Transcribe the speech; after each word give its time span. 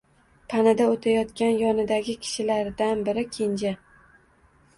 Panaga 0.51 0.87
o‘tayotgan 0.93 1.53
yonidagi 1.59 2.15
kishilardan 2.25 3.05
biri 3.11 3.27
Kenja 3.37 3.77